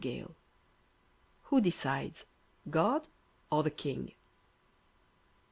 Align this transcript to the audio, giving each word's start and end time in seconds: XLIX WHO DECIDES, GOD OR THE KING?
XLIX 0.01 0.33
WHO 1.43 1.61
DECIDES, 1.61 2.25
GOD 2.71 3.07
OR 3.51 3.61
THE 3.61 3.69
KING? 3.69 4.13